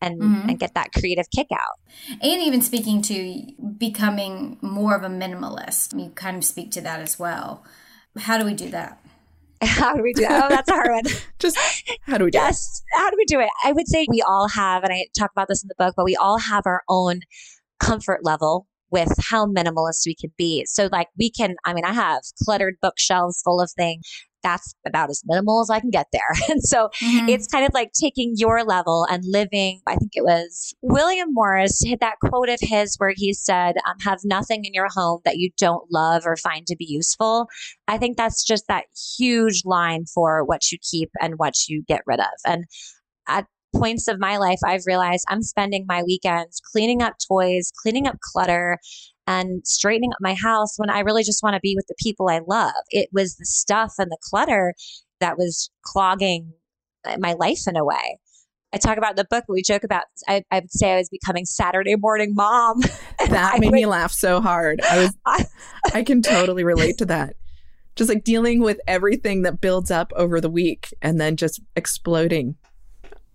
[0.00, 0.48] and mm-hmm.
[0.48, 1.78] and get that creative kick out.
[2.10, 7.00] And even speaking to becoming more of a minimalist, you kind of speak to that
[7.00, 7.64] as well.
[8.16, 9.00] How do we do that?
[9.62, 10.44] How do we do that?
[10.44, 11.04] Oh, that's a hard one.
[11.38, 11.58] Just
[12.02, 12.98] how do we do yes, it?
[12.98, 13.48] How do we do it?
[13.64, 16.04] I would say we all have, and I talk about this in the book, but
[16.04, 17.20] we all have our own
[17.80, 20.64] comfort level with how minimalist we can be.
[20.66, 24.08] So, like, we can, I mean, I have cluttered bookshelves full of things
[24.42, 26.20] that's about as minimal as I can get there.
[26.48, 27.28] And so mm-hmm.
[27.28, 29.80] it's kind of like taking your level and living.
[29.86, 33.96] I think it was William Morris hit that quote of his where he said, um,
[34.04, 37.48] Have nothing in your home that you don't love or find to be useful.
[37.86, 38.84] I think that's just that
[39.18, 42.26] huge line for what you keep and what you get rid of.
[42.46, 42.64] And
[43.28, 48.06] at points of my life, I've realized I'm spending my weekends cleaning up toys, cleaning
[48.06, 48.78] up clutter,
[49.26, 52.28] and straightening up my house when I really just want to be with the people
[52.28, 52.72] I love.
[52.90, 54.74] It was the stuff and the clutter
[55.20, 56.52] that was clogging
[57.18, 58.18] my life in a way.
[58.72, 61.46] I talk about the book, we joke about, I, I would say I was becoming
[61.46, 62.80] Saturday morning mom.
[63.28, 64.80] that made would, me laugh so hard.
[64.82, 65.46] I was, I,
[65.94, 67.36] I can totally relate to that.
[67.96, 72.56] Just like dealing with everything that builds up over the week and then just exploding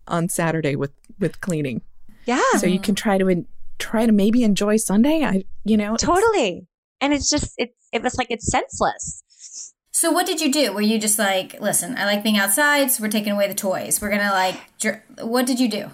[0.08, 1.82] on Saturday with, with cleaning.
[2.26, 2.42] Yeah.
[2.58, 3.48] So you can try to in,
[3.80, 5.24] try to maybe enjoy Sunday.
[5.24, 6.68] I, you know, totally.
[7.02, 9.24] And it's just, it's it was like, it's senseless.
[9.92, 10.74] So what did you do?
[10.74, 14.02] Were you just like, listen, I like being outside, so we're taking away the toys.
[14.02, 15.92] We're gonna like, dr- what did you do?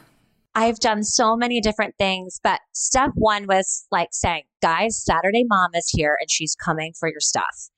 [0.56, 5.72] I've done so many different things, but step one was like saying, guys, Saturday mom
[5.76, 7.70] is here and she's coming for your stuff.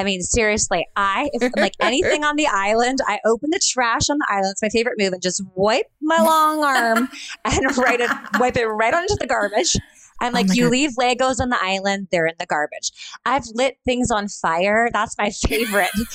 [0.00, 4.16] I mean, seriously, I, if like anything on the island, I open the trash on
[4.18, 4.52] the island.
[4.52, 7.10] It's my favorite move and just wipe my long arm
[7.44, 9.76] and write it, wipe it right onto the garbage.
[10.22, 10.72] I'm oh like, oh you God.
[10.72, 12.92] leave Legos on the island, they're in the garbage.
[13.26, 14.88] I've lit things on fire.
[14.92, 15.90] That's my favorite.
[15.96, 16.06] we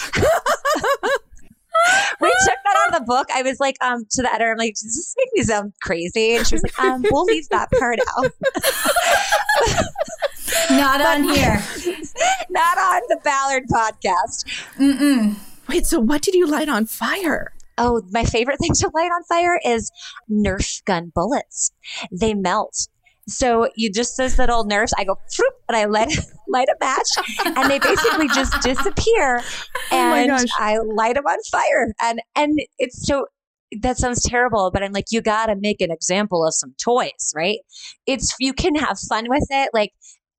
[2.30, 3.28] took that out of the book.
[3.34, 6.36] I was like, um, to the editor, I'm like, does this make me sound crazy?
[6.36, 8.32] And she was like, um, we'll leave that part out.
[10.72, 11.64] not on here.
[12.50, 14.46] not on the Ballard podcast.
[14.78, 15.36] Mm-mm.
[15.68, 17.54] Wait, so what did you light on fire?
[17.78, 19.92] Oh, my favorite thing to light on fire is
[20.30, 21.72] Nerf gun bullets.
[22.12, 22.88] They melt.
[23.28, 25.18] So you just those little Nerfs, I go
[25.68, 26.16] and I light
[26.48, 27.08] light a match,
[27.44, 29.42] and they basically just disappear,
[29.92, 33.26] oh and oh I light them on fire, and and it's so
[33.82, 37.34] that sounds terrible, but I'm like, you got to make an example of some toys,
[37.36, 37.58] right?
[38.06, 39.92] It's you can have fun with it, like.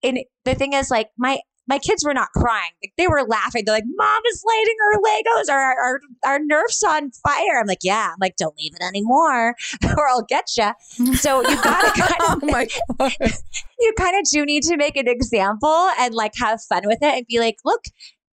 [0.07, 2.71] And the thing is, like my my kids were not crying.
[2.83, 3.64] Like, they were laughing.
[3.64, 7.61] They're like, Mom is lighting our Legos, our, our, our Nerfs on fire.
[7.61, 8.11] I'm like, yeah.
[8.12, 9.57] I'm like, don't leave it anymore
[9.97, 10.71] or I'll get you.
[11.16, 13.12] So you gotta kind of, oh my God.
[13.81, 17.14] you kind of do need to make an example and like have fun with it
[17.14, 17.83] and be like, look,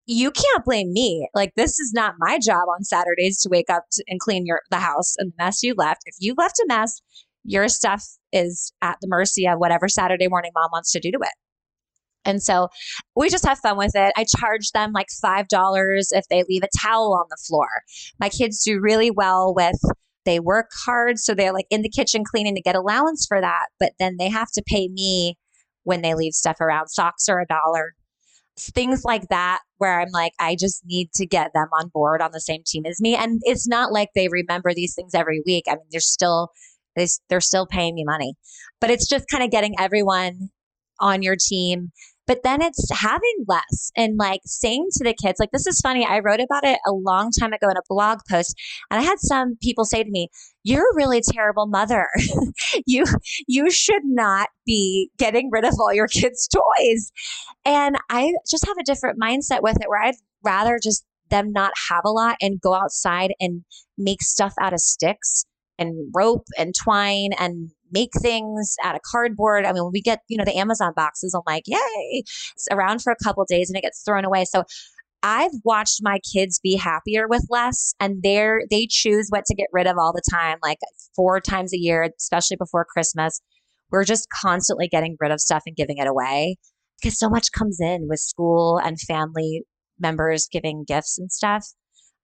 [0.05, 1.27] you can't blame me.
[1.33, 4.62] Like this is not my job on Saturdays to wake up to, and clean your
[4.69, 6.01] the house and the mess you left.
[6.05, 7.01] If you left a mess,
[7.45, 11.19] your stuff is at the mercy of whatever Saturday morning mom wants to do to
[11.21, 11.33] it.
[12.25, 12.69] And so
[13.15, 14.13] we just have fun with it.
[14.15, 15.45] I charge them like $5
[16.12, 17.67] if they leave a towel on the floor.
[18.19, 19.79] My kids do really well with
[20.25, 23.67] they work hard so they're like in the kitchen cleaning to get allowance for that,
[23.79, 25.38] but then they have to pay me
[25.83, 26.88] when they leave stuff around.
[26.88, 27.93] Socks are a dollar.
[28.57, 32.31] Things like that where I'm like I just need to get them on board on
[32.31, 35.65] the same team as me and it's not like they remember these things every week.
[35.67, 36.51] I mean, they're still
[36.95, 38.36] they, they're still paying me money.
[38.79, 40.49] But it's just kind of getting everyone
[40.99, 41.91] on your team
[42.25, 46.05] but then it's having less and like saying to the kids, like, this is funny.
[46.05, 48.55] I wrote about it a long time ago in a blog post.
[48.89, 50.29] And I had some people say to me,
[50.63, 52.07] you're a really terrible mother.
[52.86, 53.05] you,
[53.47, 57.12] you should not be getting rid of all your kids' toys.
[57.65, 61.73] And I just have a different mindset with it where I'd rather just them not
[61.89, 63.63] have a lot and go outside and
[63.97, 65.45] make stuff out of sticks
[65.79, 69.65] and rope and twine and make things out of cardboard.
[69.65, 71.77] I mean, when we get, you know, the Amazon boxes, I'm like, yay,
[72.12, 74.45] it's around for a couple days and it gets thrown away.
[74.45, 74.63] So
[75.23, 79.67] I've watched my kids be happier with less and they're they choose what to get
[79.71, 80.79] rid of all the time, like
[81.15, 83.39] four times a year, especially before Christmas.
[83.89, 86.58] We're just constantly getting rid of stuff and giving it away
[87.01, 89.63] because so much comes in with school and family
[89.99, 91.67] members giving gifts and stuff.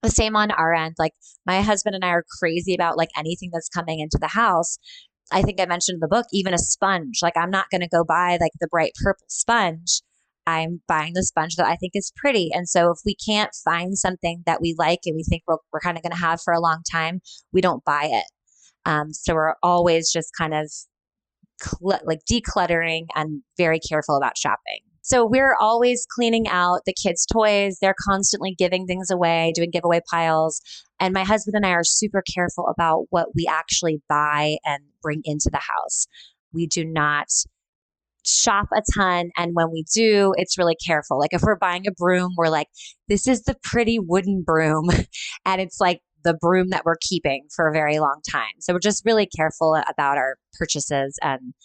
[0.01, 0.95] The same on our end.
[0.97, 1.13] Like
[1.45, 4.77] my husband and I are crazy about like anything that's coming into the house.
[5.31, 7.19] I think I mentioned in the book, even a sponge.
[7.21, 10.01] Like I'm not going to go buy like the bright purple sponge.
[10.47, 12.49] I'm buying the sponge that I think is pretty.
[12.51, 15.79] And so if we can't find something that we like and we think we're, we're
[15.79, 17.21] kind of going to have for a long time,
[17.53, 18.25] we don't buy it.
[18.85, 20.71] Um, so we're always just kind of
[21.61, 24.81] cl- like decluttering and very careful about shopping.
[25.09, 27.79] So we're always cleaning out the kids' toys.
[27.81, 30.61] They're constantly giving things away, doing giveaway piles.
[30.99, 35.21] And my husband and I are super careful about what we actually buy and bring
[35.25, 36.05] into the house.
[36.53, 37.25] We do not
[38.23, 39.31] shop a ton.
[39.35, 41.17] And when we do, it's really careful.
[41.17, 42.67] Like if we're buying a broom, we're like,
[43.07, 44.89] this is the pretty wooden broom.
[45.45, 48.59] and it's like the broom that we're keeping for a very long time.
[48.59, 51.55] So we're just really careful about our purchases and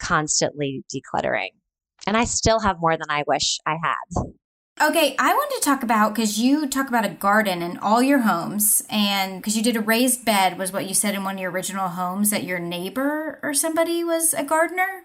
[0.00, 1.50] constantly decluttering.
[2.06, 4.24] And I still have more than I wish I had.
[4.82, 8.20] Okay, I wanted to talk about because you talk about a garden in all your
[8.20, 11.40] homes, and because you did a raised bed, was what you said in one of
[11.40, 15.02] your original homes that your neighbor or somebody was a gardener?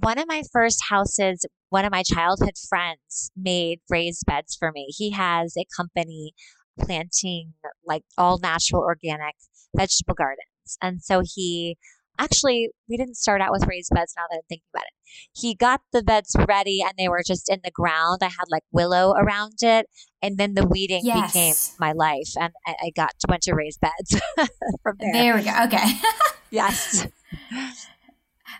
[0.00, 4.86] One of my first houses, one of my childhood friends made raised beds for me.
[4.88, 6.32] He has a company
[6.80, 7.52] planting
[7.86, 9.36] like all natural organic
[9.76, 10.78] vegetable gardens.
[10.82, 11.76] And so he
[12.22, 14.92] Actually, we didn't start out with raised beds now that I'm thinking about it.
[15.34, 18.20] He got the beds ready and they were just in the ground.
[18.22, 19.86] I had like willow around it.
[20.22, 21.32] And then the weeding yes.
[21.32, 22.30] became my life.
[22.38, 24.20] And I, I got went to raised beds
[24.82, 25.12] from there.
[25.12, 25.64] There we go.
[25.64, 25.94] Okay.
[26.50, 27.08] yes.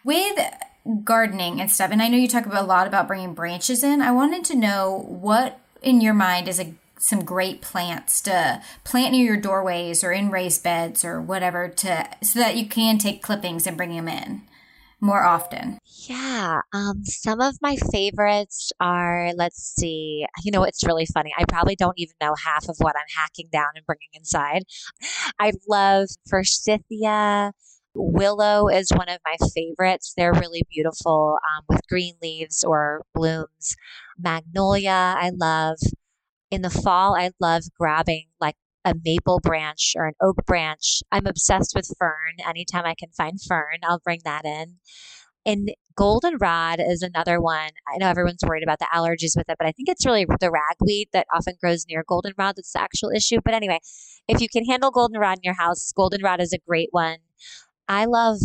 [0.05, 0.39] With
[1.05, 4.03] gardening and stuff, and I know you talk about a lot about bringing branches in.
[4.03, 9.11] I wanted to know what in your mind is a some great plants to plant
[9.11, 13.21] near your doorways or in raised beds or whatever to so that you can take
[13.23, 14.43] clippings and bring them in.
[15.03, 15.79] more often?
[16.07, 21.35] Yeah, um, some of my favorites are, let's see, you know, it's really funny.
[21.37, 24.63] I probably don't even know half of what I'm hacking down and bringing inside.
[25.39, 27.53] I love forsythia.
[27.95, 30.15] Willow is one of my favorites.
[30.17, 33.77] They're really beautiful um, with green leaves or blooms.
[34.19, 35.79] Magnolia, I love.
[36.53, 41.03] In the fall, I love grabbing like a maple branch or an oak branch.
[41.11, 42.47] I'm obsessed with fern.
[42.47, 44.77] Anytime I can find fern, I'll bring that in.
[45.47, 47.71] And goldenrod is another one.
[47.89, 50.51] I know everyone's worried about the allergies with it, but I think it's really the
[50.51, 53.39] ragweed that often grows near goldenrod that's the actual issue.
[53.43, 53.79] But anyway,
[54.29, 57.17] if you can handle goldenrod in your house, goldenrod is a great one.
[57.89, 58.37] I love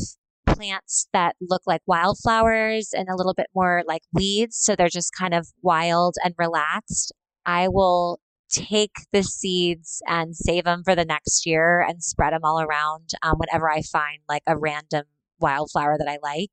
[0.45, 4.55] plants that look like wildflowers and a little bit more like weeds.
[4.61, 7.11] So they're just kind of wild and relaxed.
[7.47, 12.41] I will take the seeds and save them for the next year and spread them
[12.43, 15.05] all around um, whenever I find like a random
[15.39, 16.51] wildflower that I like.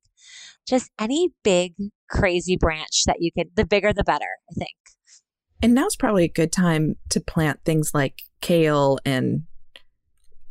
[0.67, 1.75] Just any big,
[2.09, 4.75] crazy branch that you could, the bigger the better, I think.
[5.61, 9.43] And now's probably a good time to plant things like kale and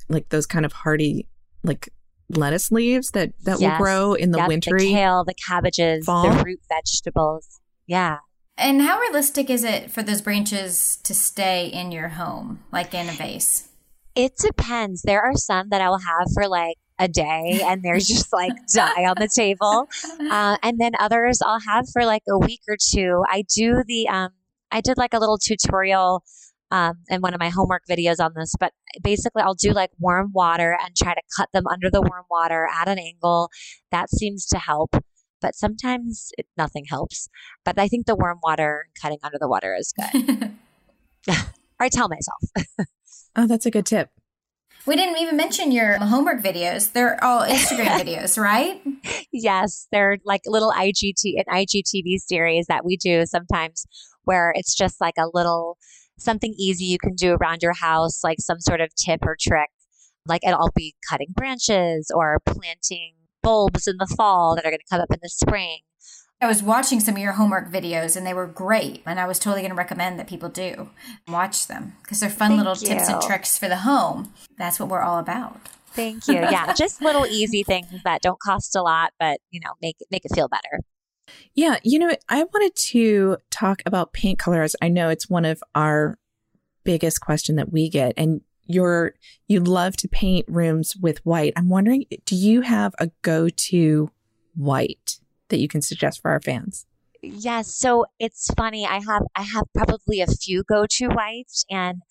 [0.09, 1.27] like those kind of hardy,
[1.63, 1.89] like
[2.31, 3.79] lettuce leaves that that yes.
[3.79, 6.31] will grow in the yep, wintry the kale, the cabbages, fall.
[6.31, 7.61] the root vegetables.
[7.87, 8.19] Yeah.
[8.57, 13.09] And how realistic is it for those branches to stay in your home, like in
[13.09, 13.69] a vase?
[14.15, 15.03] It depends.
[15.03, 18.53] There are some that I will have for like a day and they're just like
[18.73, 19.89] die on the table.
[20.31, 23.25] Uh, and then others I'll have for like a week or two.
[23.29, 24.31] I do the, um,
[24.71, 26.23] I did like a little tutorial
[26.71, 30.31] um, in one of my homework videos on this, but basically I'll do like warm
[30.33, 33.51] water and try to cut them under the warm water at an angle.
[33.91, 34.97] That seems to help
[35.45, 37.29] but sometimes it, nothing helps.
[37.67, 40.53] But I think the warm water cutting under the water is good.
[41.79, 42.89] I tell myself.
[43.37, 44.09] oh, that's a good tip.
[44.87, 46.93] We didn't even mention your homework videos.
[46.93, 48.81] They're all Instagram videos, right?
[49.33, 53.85] Yes, they're like little IGT an IGTV series that we do sometimes
[54.25, 55.77] where it's just like a little
[56.19, 59.69] something easy you can do around your house, like some sort of tip or trick.
[60.27, 63.13] Like I'll be cutting branches or planting
[63.45, 65.79] bulbs in the fall that are going to come up in the spring.
[66.41, 69.03] I was watching some of your homework videos and they were great.
[69.07, 70.91] And I was totally going to recommend that people do
[71.29, 72.89] watch them because they're fun Thank little you.
[72.89, 74.35] tips and tricks for the home.
[74.59, 75.61] That's what we're all about.
[75.95, 76.35] Thank you.
[76.35, 80.09] Yeah, just little easy things that don't cost a lot, but you know, make it
[80.11, 80.83] make it feel better.
[81.55, 84.77] Yeah, you know, I wanted to talk about paint colors.
[84.83, 86.19] I know it's one of our
[86.85, 89.15] biggest question that we get, and you're
[89.47, 91.53] you love to paint rooms with white.
[91.57, 94.11] I'm wondering, do you have a go-to
[94.55, 96.87] white that you can suggest for our fans?
[97.23, 97.75] Yes.
[97.75, 98.87] So it's funny.
[98.87, 102.03] I have I have probably a few go-to whites, and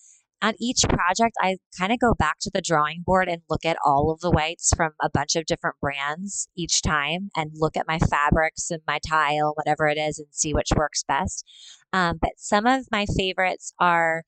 [0.42, 3.78] on each project, I kind of go back to the drawing board and look at
[3.86, 7.88] all of the whites from a bunch of different brands each time, and look at
[7.88, 11.46] my fabrics and my tile, whatever it is, and see which works best.
[11.94, 14.24] Um, but some of my favorites are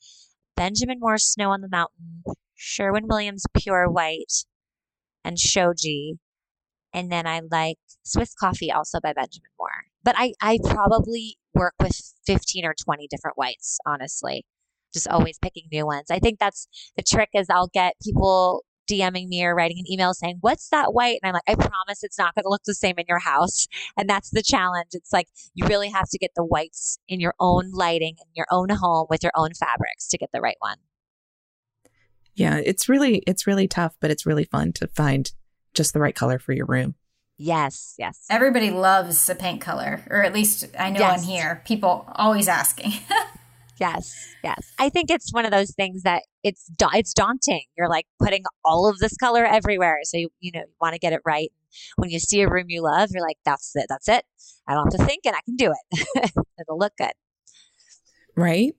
[0.55, 2.23] Benjamin Moore Snow on the Mountain,
[2.55, 4.45] Sherwin Williams Pure White,
[5.23, 6.19] and Shoji.
[6.93, 9.85] And then I like Swiss Coffee also by Benjamin Moore.
[10.03, 14.45] But I, I probably work with 15 or 20 different whites, honestly.
[14.93, 16.05] Just always picking new ones.
[16.09, 20.13] I think that's the trick is I'll get people DMing me or writing an email
[20.13, 21.19] saying, What's that white?
[21.21, 23.67] And I'm like, I promise it's not going to look the same in your house.
[23.97, 24.89] And that's the challenge.
[24.91, 28.47] It's like you really have to get the whites in your own lighting, in your
[28.51, 30.77] own home with your own fabrics to get the right one.
[32.35, 35.31] Yeah, it's really it's really tough, but it's really fun to find
[35.73, 36.95] just the right color for your room.
[37.37, 38.25] Yes, yes.
[38.29, 41.21] Everybody loves a paint color, or at least I know yes.
[41.21, 42.93] on here, people always asking.
[43.79, 44.71] Yes, yes.
[44.79, 47.63] I think it's one of those things that it's da- it's daunting.
[47.77, 50.99] You're like putting all of this color everywhere, so you you know you want to
[50.99, 51.51] get it right.
[51.97, 53.87] When you see a room you love, you're like, "That's it.
[53.89, 54.23] That's it.
[54.67, 56.31] I don't have to think, and I can do it.
[56.59, 57.11] It'll look good."
[58.35, 58.75] Right.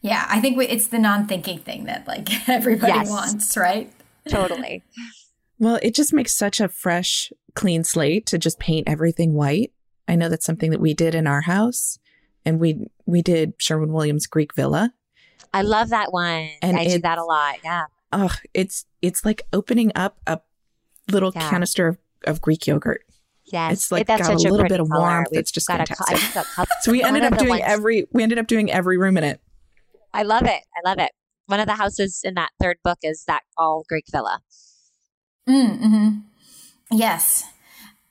[0.00, 3.10] Yeah, I think we, it's the non-thinking thing that like everybody yes.
[3.10, 3.92] wants, right?
[4.28, 4.84] Totally.
[5.58, 9.72] well, it just makes such a fresh, clean slate to just paint everything white.
[10.06, 11.98] I know that's something that we did in our house
[12.48, 14.94] and we we did Sherwin Williams Greek Villa.
[15.52, 16.48] I love that one.
[16.62, 17.56] And I did that a lot.
[17.62, 17.84] Yeah.
[18.10, 20.40] Oh, it's it's like opening up a
[21.12, 21.50] little yeah.
[21.50, 23.02] canister of, of, Greek yogurt.
[23.44, 25.28] Yes, it's like it, got a little bit of warmth.
[25.32, 26.36] It's just fantastic.
[26.58, 29.24] A, so we ended up doing ones, every we ended up doing every room in
[29.24, 29.40] it.
[30.14, 30.62] I love it.
[30.74, 31.12] I love it.
[31.46, 34.40] One of the houses in that third book is that all Greek villa.
[35.46, 36.08] Mm, hmm
[36.90, 37.44] Yes.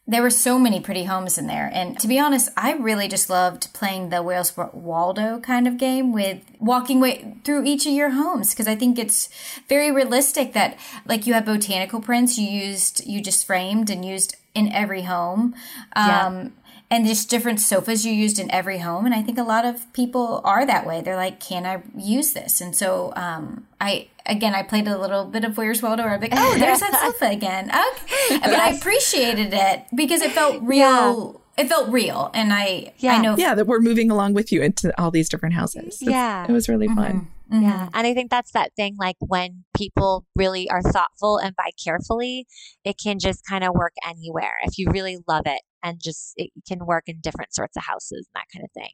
[0.07, 1.69] There were so many pretty homes in there.
[1.73, 6.13] And to be honest, I really just loved playing the Where's Waldo kind of game
[6.13, 9.27] with walking way through each of your homes because I think it's
[9.67, 14.37] very realistic that like you have botanical prints you used you just framed and used
[14.55, 15.53] in every home.
[15.95, 16.49] Um, yeah
[16.89, 19.91] and just different sofas you used in every home and i think a lot of
[19.93, 24.53] people are that way they're like can i use this and so um, i again
[24.53, 27.31] i played a little bit of where's waldo or i'm like oh there's that sofa
[27.31, 27.69] again.
[27.69, 28.39] Okay.
[28.39, 32.29] But i appreciated it because it felt real yeah it felt real.
[32.33, 33.15] And i yeah.
[33.15, 35.97] i know yeah that we're moving along with you into all these different houses.
[36.01, 36.45] Yeah.
[36.47, 36.97] it was really fun.
[36.97, 37.55] Mm-hmm.
[37.55, 37.63] Mm-hmm.
[37.63, 37.89] Yeah.
[37.93, 42.45] And I think that's that thing like when people really are thoughtful and buy carefully,
[42.83, 46.51] it can just kind of work anywhere if you really love it and just it
[46.67, 48.91] can work in different sorts of houses and that kind of thing.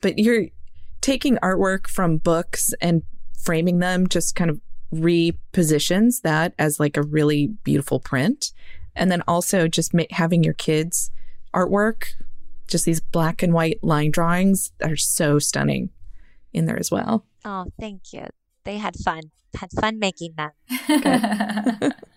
[0.00, 0.46] But you're
[1.00, 3.02] taking artwork from books and
[3.46, 4.60] framing them just kind of
[4.92, 8.52] repositions that as like a really beautiful print.
[8.94, 11.10] And then also just ma- having your kids'
[11.54, 12.14] artwork,
[12.66, 15.90] just these black and white line drawings that are so stunning
[16.52, 17.24] in there as well.
[17.44, 18.26] Oh, thank you.
[18.64, 19.30] They had fun.
[19.54, 20.50] Had fun making them.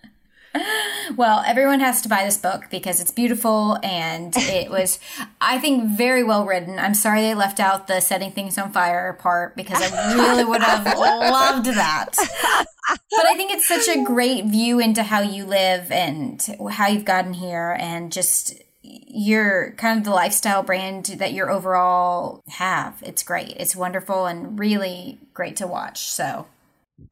[1.16, 4.98] well, everyone has to buy this book because it's beautiful and it was,
[5.40, 6.78] I think, very well written.
[6.78, 10.62] I'm sorry they left out the setting things on fire part because I really would
[10.62, 12.14] have loved that.
[12.16, 17.04] But I think it's such a great view into how you live and how you've
[17.04, 23.02] gotten here and just your kind of the lifestyle brand that you're overall have.
[23.06, 23.54] It's great.
[23.56, 26.06] It's wonderful and really great to watch.
[26.10, 26.46] So,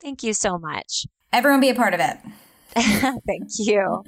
[0.00, 1.06] thank you so much.
[1.32, 2.16] Everyone be a part of it.
[3.26, 4.04] Thank you.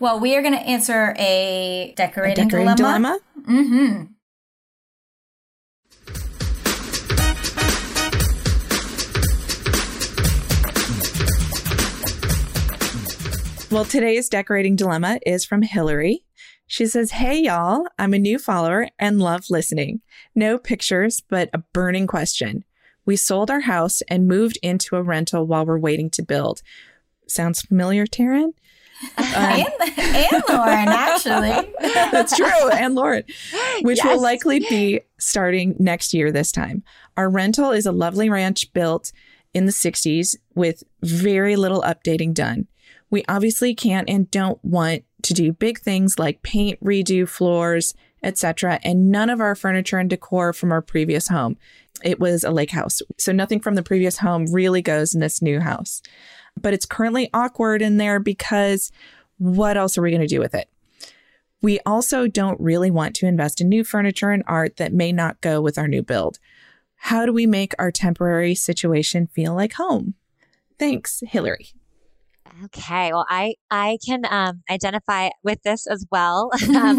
[0.00, 3.18] well, we are going to answer a decorating, a decorating dilemma.
[3.44, 3.62] dilemma.
[3.62, 4.04] Mm-hmm.
[13.72, 16.24] Well, today's decorating dilemma is from Hillary.
[16.66, 20.02] She says, Hey, y'all, I'm a new follower and love listening.
[20.34, 22.64] No pictures, but a burning question.
[23.06, 26.60] We sold our house and moved into a rental while we're waiting to build.
[27.26, 28.52] Sounds familiar, Taryn?
[29.16, 29.68] Um, and,
[29.98, 31.72] and Lauren, actually.
[31.80, 32.70] that's true.
[32.70, 33.24] And Lauren,
[33.82, 34.06] which yes.
[34.06, 36.82] will likely be starting next year this time.
[37.16, 39.12] Our rental is a lovely ranch built
[39.54, 42.68] in the 60s with very little updating done.
[43.10, 48.80] We obviously can't and don't want to do big things like paint, redo floors, etc.
[48.82, 51.56] And none of our furniture and decor from our previous home.
[52.02, 53.02] It was a lake house.
[53.18, 56.02] So nothing from the previous home really goes in this new house.
[56.60, 58.92] But it's currently awkward in there because
[59.38, 60.68] what else are we going to do with it?
[61.60, 65.40] We also don't really want to invest in new furniture and art that may not
[65.40, 66.38] go with our new build.
[66.96, 70.14] How do we make our temporary situation feel like home?
[70.78, 71.68] Thanks, Hillary.
[72.64, 76.98] Okay, well, I I can um, identify with this as well um,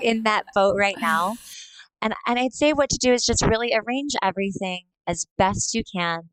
[0.00, 1.36] in that boat right now,
[2.00, 5.82] and and I'd say what to do is just really arrange everything as best you
[5.94, 6.30] can,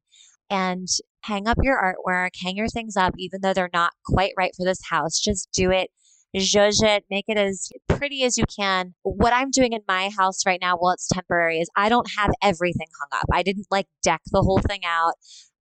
[0.50, 0.88] and
[1.22, 4.64] hang up your artwork, hang your things up, even though they're not quite right for
[4.64, 5.20] this house.
[5.20, 5.90] Just do it,
[6.36, 8.94] zhuzh it, make it as pretty as you can.
[9.04, 12.32] What I'm doing in my house right now, while it's temporary, is I don't have
[12.42, 13.28] everything hung up.
[13.32, 15.14] I didn't like deck the whole thing out.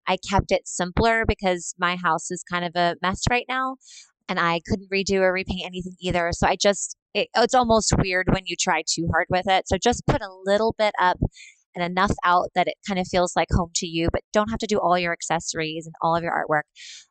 [0.06, 3.76] I kept it simpler because my house is kind of a mess right now
[4.28, 6.30] and I couldn't redo or repaint anything either.
[6.32, 9.68] So I just, it, it's almost weird when you try too hard with it.
[9.68, 11.18] So just put a little bit up
[11.74, 14.58] and enough out that it kind of feels like home to you, but don't have
[14.60, 16.62] to do all your accessories and all of your artwork.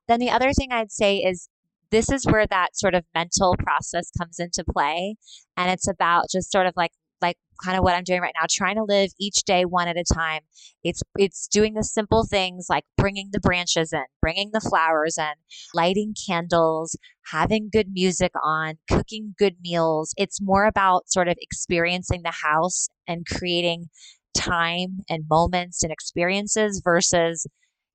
[0.07, 1.49] Then the other thing I'd say is
[1.91, 5.15] this is where that sort of mental process comes into play.
[5.55, 6.91] And it's about just sort of like
[7.21, 9.97] like kind of what I'm doing right now, trying to live each day one at
[9.97, 10.41] a time.
[10.83, 15.33] It's it's doing the simple things like bringing the branches in, bringing the flowers in,
[15.73, 16.97] lighting candles,
[17.31, 20.13] having good music on, cooking good meals.
[20.17, 23.89] It's more about sort of experiencing the house and creating
[24.33, 27.45] time and moments and experiences versus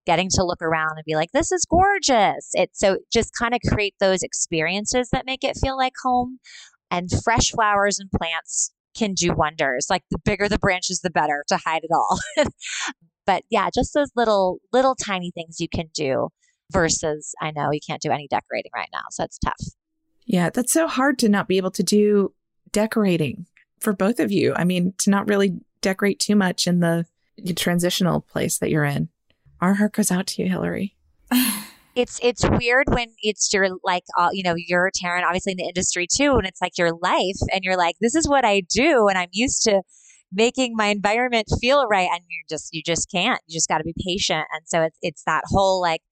[0.06, 2.50] getting to look around and be like this is gorgeous.
[2.54, 6.38] It's so just kind of create those experiences that make it feel like home
[6.90, 9.86] and fresh flowers and plants can do wonders.
[9.90, 12.18] Like the bigger the branches, the better to hide it all.
[13.26, 16.28] but yeah, just those little, little tiny things you can do
[16.72, 19.02] versus I know you can't do any decorating right now.
[19.10, 19.60] So it's tough.
[20.26, 22.34] Yeah, that's so hard to not be able to do
[22.72, 23.46] decorating
[23.80, 24.52] for both of you.
[24.54, 27.06] I mean, to not really decorate too much in the
[27.54, 29.08] transitional place that you're in.
[29.60, 30.96] Our heart goes out to you, Hillary.
[31.98, 35.64] it's it's weird when it's your like all, you know you're Taryn obviously in the
[35.64, 39.08] industry too and it's like your life and you're like this is what I do
[39.08, 39.82] and I'm used to
[40.32, 43.84] making my environment feel right and you just you just can't you just got to
[43.84, 46.02] be patient and so it's it's that whole like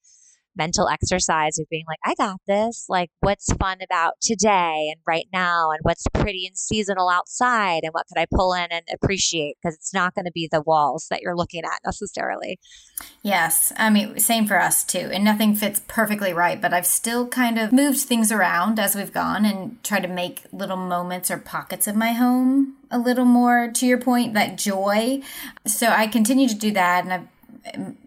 [0.56, 2.86] mental exercise of being like, I got this.
[2.88, 7.92] Like, what's fun about today and right now, and what's pretty and seasonal outside, and
[7.92, 9.56] what could I pull in and appreciate?
[9.60, 12.58] Because it's not going to be the walls that you're looking at necessarily.
[13.22, 13.72] Yes.
[13.76, 15.10] I mean, same for us too.
[15.12, 19.12] And nothing fits perfectly right, but I've still kind of moved things around as we've
[19.12, 23.68] gone and tried to make little moments or pockets of my home a little more,
[23.74, 25.20] to your point, that joy.
[25.66, 27.04] So I continue to do that.
[27.04, 27.28] And I've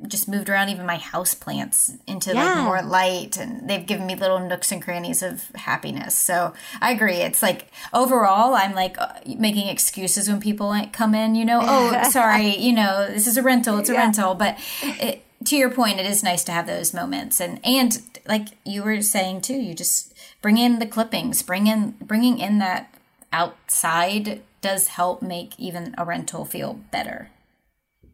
[0.07, 2.55] just moved around even my house plants into yeah.
[2.55, 6.15] like more light and they've given me little nooks and crannies of happiness.
[6.15, 7.17] So i agree.
[7.17, 12.03] It's like overall i'm like uh, making excuses when people come in you know oh
[12.09, 13.99] sorry you know this is a rental it's a yeah.
[13.99, 14.35] rental.
[14.35, 17.39] But it, to your point it is nice to have those moments.
[17.39, 21.91] And and like you were saying too you just bring in the clippings bring in
[22.01, 22.93] bringing in that
[23.31, 27.29] outside does help make even a rental feel better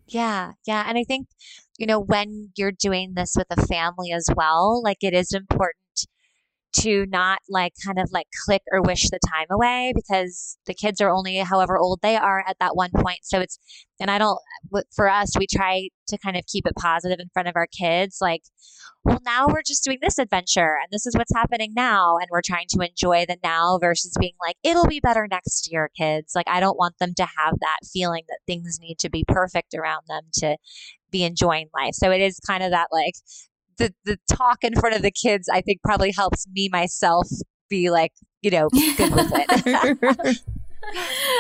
[0.08, 0.86] yeah, yeah.
[0.88, 1.28] And I think,
[1.78, 5.76] you know, when you're doing this with a family as well, like it is important
[6.82, 11.00] to not like kind of like click or wish the time away because the kids
[11.02, 13.20] are only however old they are at that one point.
[13.24, 13.60] So it's,
[14.00, 14.40] and I don't,
[14.94, 18.18] for us, we try to kind of keep it positive in front of our kids.
[18.20, 18.44] Like,
[19.04, 22.18] well, now we're just doing this adventure and this is what's happening now.
[22.18, 25.90] And we're trying to enjoy the now versus being like, it'll be better next year,
[25.98, 26.34] kids.
[26.36, 29.74] Like, I don't want them to have that feeling that things need to be perfect
[29.76, 30.58] around them to
[31.12, 31.94] be enjoying life.
[31.94, 33.14] So it is kind of that like
[33.78, 37.28] the the talk in front of the kids I think probably helps me myself
[37.70, 38.12] be like,
[38.42, 40.42] you know, good with it.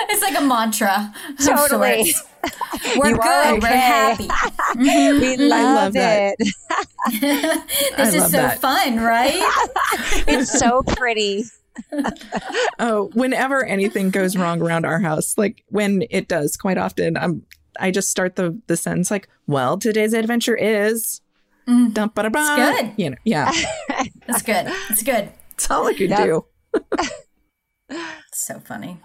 [0.10, 1.14] it's like a mantra.
[1.44, 2.14] Totally.
[2.98, 3.48] We're you good.
[3.48, 3.60] Okay.
[3.60, 4.28] We're happy.
[4.76, 5.22] Mm-hmm.
[5.22, 6.36] We love, love it.
[7.98, 8.60] this is so that.
[8.60, 9.40] fun, right?
[10.28, 11.46] it's so pretty.
[12.80, 17.46] oh, whenever anything goes wrong around our house, like when it does quite often, I'm
[17.80, 21.22] I just start the the sentence like, "Well, today's adventure is
[21.68, 21.94] Mm.
[21.94, 22.94] Dum, ba, ba, it's good.
[22.98, 23.52] You know, yeah.
[24.28, 24.68] it's good.
[24.90, 25.30] It's good.
[25.52, 26.26] It's all I could yep.
[26.26, 26.46] do.
[28.34, 29.00] so funny.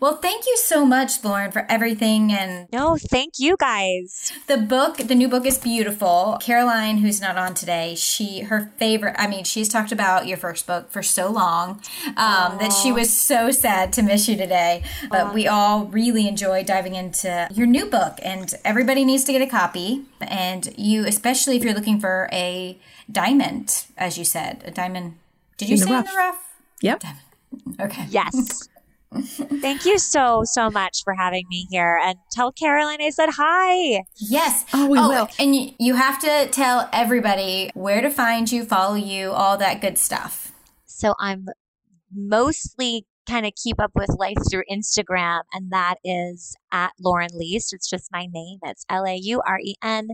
[0.00, 2.32] Well, thank you so much, Lauren, for everything.
[2.32, 4.32] And no, thank you guys.
[4.46, 6.38] The book, the new book is beautiful.
[6.40, 9.14] Caroline, who's not on today, she her favorite.
[9.18, 11.80] I mean, she's talked about your first book for so long
[12.16, 14.82] um, that she was so sad to miss you today.
[15.10, 15.34] But Aww.
[15.34, 19.46] we all really enjoy diving into your new book, and everybody needs to get a
[19.46, 20.04] copy.
[20.20, 22.78] And you, especially if you're looking for a
[23.10, 25.18] diamond, as you said, a diamond.
[25.56, 26.54] Did you in say the in the rough?
[26.80, 27.00] Yep.
[27.00, 27.80] Diamond.
[27.80, 28.06] Okay.
[28.10, 28.68] Yes.
[29.60, 32.00] Thank you so, so much for having me here.
[32.02, 34.02] And tell Caroline I said hi.
[34.16, 34.64] Yes.
[34.72, 35.28] Oh, we oh, will.
[35.38, 39.80] And you, you have to tell everybody where to find you, follow you, all that
[39.80, 40.52] good stuff.
[40.86, 41.46] So I'm
[42.12, 47.72] mostly kind of keep up with life through Instagram, and that is at Lauren Liess.
[47.72, 48.58] It's just my name.
[48.62, 50.08] It's L A U R E N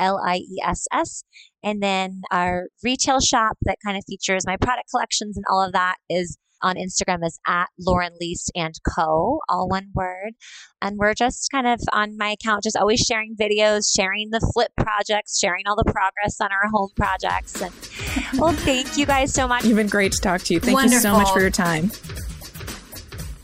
[0.00, 1.24] L I E S S.
[1.62, 5.72] And then our retail shop that kind of features my product collections and all of
[5.72, 10.32] that is on Instagram is at Lauren Liess and Co, all one word.
[10.82, 14.72] And we're just kind of on my account, just always sharing videos, sharing the flip
[14.76, 17.60] projects, sharing all the progress on our home projects.
[17.60, 17.72] And
[18.38, 19.64] well, thank you guys so much.
[19.64, 20.60] You've been great to talk to you.
[20.60, 20.96] Thank Wonderful.
[20.96, 21.90] you so much for your time.